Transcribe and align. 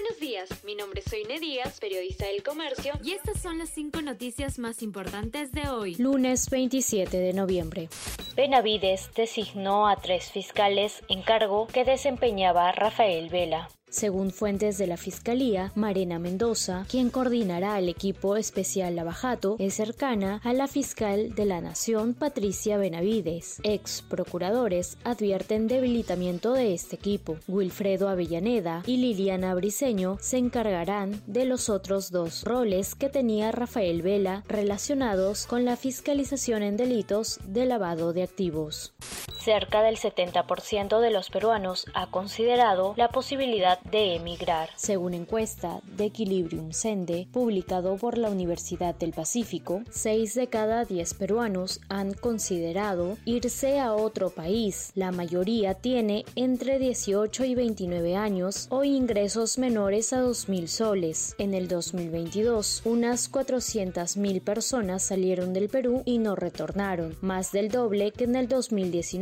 Buenos 0.00 0.20
días, 0.20 0.64
mi 0.64 0.76
nombre 0.76 1.00
es 1.04 1.10
Soine 1.10 1.40
Díaz, 1.40 1.80
periodista 1.80 2.26
del 2.26 2.44
comercio, 2.44 2.92
y 3.02 3.14
estas 3.14 3.42
son 3.42 3.58
las 3.58 3.68
cinco 3.68 4.00
noticias 4.00 4.60
más 4.60 4.80
importantes 4.80 5.50
de 5.50 5.68
hoy. 5.68 5.96
Lunes 5.96 6.50
27 6.50 7.16
de 7.16 7.32
noviembre. 7.32 7.88
Benavides 8.36 9.10
designó 9.16 9.88
a 9.88 9.96
tres 9.96 10.30
fiscales 10.30 11.02
en 11.08 11.22
cargo 11.22 11.66
que 11.66 11.84
desempeñaba 11.84 12.70
Rafael 12.70 13.28
Vela. 13.28 13.70
Según 13.90 14.30
fuentes 14.30 14.76
de 14.76 14.86
la 14.86 14.96
Fiscalía, 14.96 15.72
Marena 15.74 16.18
Mendoza, 16.18 16.84
quien 16.90 17.08
coordinará 17.08 17.78
el 17.78 17.88
equipo 17.88 18.36
especial 18.36 18.96
Lavajato, 18.96 19.56
es 19.58 19.74
cercana 19.74 20.40
a 20.44 20.52
la 20.52 20.68
fiscal 20.68 21.34
de 21.34 21.46
la 21.46 21.60
Nación, 21.60 22.14
Patricia 22.14 22.76
Benavides. 22.76 23.60
Ex 23.62 24.02
procuradores 24.02 24.98
advierten 25.04 25.68
debilitamiento 25.68 26.52
de 26.52 26.74
este 26.74 26.96
equipo. 26.96 27.38
Wilfredo 27.48 28.08
Avellaneda 28.08 28.82
y 28.86 28.98
Liliana 28.98 29.54
Briceño 29.54 30.18
se 30.20 30.36
encargarán 30.36 31.22
de 31.26 31.46
los 31.46 31.70
otros 31.70 32.10
dos 32.10 32.44
roles 32.44 32.94
que 32.94 33.08
tenía 33.08 33.52
Rafael 33.52 34.02
Vela 34.02 34.44
relacionados 34.48 35.46
con 35.46 35.64
la 35.64 35.76
fiscalización 35.76 36.62
en 36.62 36.76
delitos 36.76 37.40
de 37.46 37.64
lavado 37.64 38.12
de 38.12 38.22
activos. 38.22 38.92
Cerca 39.36 39.82
del 39.82 39.96
70% 39.96 41.00
de 41.00 41.10
los 41.10 41.30
peruanos 41.30 41.86
ha 41.94 42.06
considerado 42.10 42.94
la 42.96 43.08
posibilidad 43.08 43.80
de 43.82 44.16
emigrar. 44.16 44.70
Según 44.76 45.14
encuesta 45.14 45.80
de 45.96 46.06
Equilibrium 46.06 46.72
Sende, 46.72 47.28
publicado 47.32 47.96
por 47.96 48.18
la 48.18 48.30
Universidad 48.30 48.94
del 48.94 49.12
Pacífico, 49.12 49.82
6 49.90 50.34
de 50.34 50.46
cada 50.48 50.84
10 50.84 51.14
peruanos 51.14 51.80
han 51.88 52.14
considerado 52.14 53.16
irse 53.24 53.80
a 53.80 53.94
otro 53.94 54.30
país. 54.30 54.92
La 54.94 55.12
mayoría 55.12 55.74
tiene 55.74 56.24
entre 56.34 56.78
18 56.78 57.44
y 57.44 57.54
29 57.54 58.16
años 58.16 58.66
o 58.70 58.84
ingresos 58.84 59.58
menores 59.58 60.12
a 60.12 60.22
2.000 60.22 60.66
soles. 60.66 61.34
En 61.38 61.54
el 61.54 61.68
2022, 61.68 62.82
unas 62.84 63.30
400.000 63.30 64.42
personas 64.42 65.02
salieron 65.02 65.52
del 65.52 65.68
Perú 65.68 66.02
y 66.04 66.18
no 66.18 66.36
retornaron, 66.36 67.16
más 67.20 67.52
del 67.52 67.70
doble 67.70 68.12
que 68.12 68.24
en 68.24 68.36
el 68.36 68.48
2019 68.48 69.17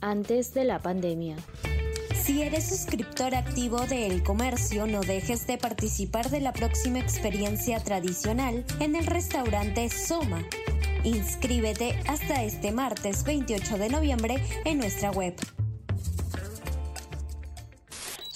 antes 0.00 0.54
de 0.54 0.64
la 0.64 0.78
pandemia. 0.78 1.36
Si 2.14 2.42
eres 2.42 2.66
suscriptor 2.66 3.34
activo 3.34 3.78
de 3.80 4.06
El 4.06 4.22
Comercio, 4.22 4.86
no 4.86 5.00
dejes 5.02 5.46
de 5.46 5.58
participar 5.58 6.30
de 6.30 6.40
la 6.40 6.52
próxima 6.54 6.98
experiencia 6.98 7.78
tradicional 7.80 8.64
en 8.80 8.96
el 8.96 9.04
restaurante 9.04 9.90
Soma. 9.90 10.42
Inscríbete 11.02 11.98
hasta 12.08 12.42
este 12.42 12.72
martes 12.72 13.24
28 13.24 13.76
de 13.76 13.90
noviembre 13.90 14.42
en 14.64 14.78
nuestra 14.78 15.10
web 15.10 15.34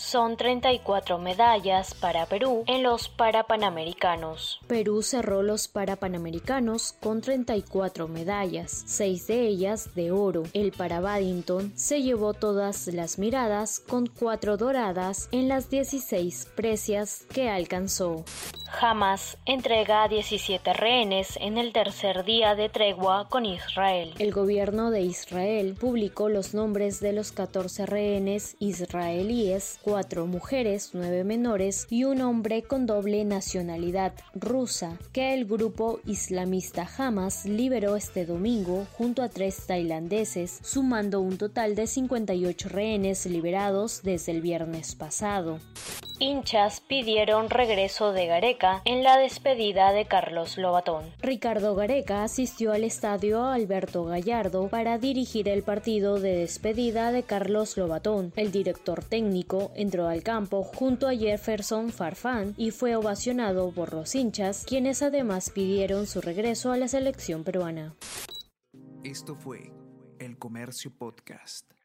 son 0.09 0.39
34 0.39 1.19
medallas 1.19 1.93
para 1.93 2.25
Perú 2.25 2.65
en 2.67 2.83
los 2.83 3.11
Parapanamericanos. 3.11 4.59
Perú 4.67 5.03
cerró 5.03 5.43
los 5.43 5.69
Parapanamericanos 5.69 6.95
con 6.99 7.21
34 7.21 8.09
medallas, 8.09 8.85
6 8.87 9.27
de 9.27 9.47
ellas 9.47 9.95
de 9.95 10.11
oro. 10.11 10.45
El 10.55 10.73
para 10.73 10.99
se 11.75 12.03
llevó 12.03 12.33
todas 12.33 12.87
las 12.87 13.19
miradas 13.19 13.81
con 13.81 14.07
4 14.07 14.57
doradas 14.57 15.29
en 15.31 15.49
las 15.49 15.69
16 15.69 16.49
precias 16.57 17.27
que 17.31 17.51
alcanzó. 17.51 18.25
Hamas 18.81 19.39
entrega 19.45 20.05
a 20.05 20.09
17 20.09 20.73
rehenes 20.73 21.37
en 21.41 21.59
el 21.59 21.73
tercer 21.73 22.25
día 22.25 22.55
de 22.55 22.69
tregua 22.69 23.29
con 23.29 23.45
Israel. 23.45 24.15
El 24.21 24.33
gobierno 24.33 24.93
de 24.93 25.01
Israel 25.01 25.77
publicó 25.79 26.29
los 26.29 26.55
nombres 26.55 27.01
de 27.01 27.13
los 27.13 27.33
14 27.33 27.87
rehenes 27.87 28.57
israelíes, 28.61 29.81
cuatro 29.83 30.27
mujeres, 30.27 30.91
nueve 30.93 31.25
menores 31.25 31.89
y 31.91 32.05
un 32.05 32.21
hombre 32.21 32.63
con 32.63 32.87
doble 32.87 33.25
nacionalidad 33.25 34.13
rusa, 34.35 34.97
que 35.13 35.35
el 35.35 35.47
grupo 35.47 35.99
islamista 36.07 36.89
Hamas 36.97 37.47
liberó 37.47 37.97
este 37.97 38.27
domingo 38.27 38.87
junto 38.93 39.23
a 39.23 39.29
tres 39.29 39.67
tailandeses, 39.67 40.61
sumando 40.63 41.21
un 41.21 41.37
total 41.37 41.75
de 41.75 41.89
58 41.89 42.69
rehenes 42.69 43.27
liberados 43.27 44.03
desde 44.05 44.33
el 44.33 44.41
viernes 44.41 44.95
pasado. 44.95 45.59
Hinchas 46.21 46.81
pidieron 46.81 47.49
regreso 47.49 48.13
de 48.13 48.27
Gareca 48.27 48.83
en 48.85 49.05
la 49.05 49.19
despedida 49.19 49.93
de 49.93 50.07
Carlos 50.07 50.59
Lobatón. 50.59 51.05
Ricardo 51.21 51.77
Gareca 51.77 52.25
asistió 52.25 52.73
al 52.73 52.83
estadio 52.83 53.45
Alberto 53.47 54.05
Gallardo 54.05 54.69
para 54.69 54.99
dirigir 54.99 55.49
el 55.49 55.63
partido 55.63 56.19
de 56.19 56.35
despedida 56.35 57.13
de 57.13 57.23
Carlos 57.23 57.77
Lobatón. 57.77 58.33
El 58.35 58.51
director 58.51 59.05
técnico 59.05 59.71
entró 59.77 60.09
al 60.09 60.25
campo 60.25 60.65
junto 60.65 61.07
a 61.07 61.15
Jefferson 61.15 61.91
Farfán 61.91 62.55
y 62.57 62.73
fue 62.73 62.97
ovacionado 62.97 63.71
por 63.71 63.93
los 63.93 64.17
hinchas, 64.17 64.65
quienes 64.67 65.03
además 65.03 65.51
pidieron 65.51 66.09
su 66.09 66.21
regreso 66.21 66.73
a 66.73 66.79
la 66.79 66.89
selección 66.89 67.45
peruana. 67.45 67.95
Esto 69.05 69.37
fue 69.37 69.71
El 70.19 70.37
Comercio 70.37 70.91
Podcast. 70.99 71.78